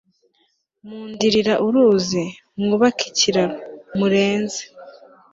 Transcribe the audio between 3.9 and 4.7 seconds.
murenze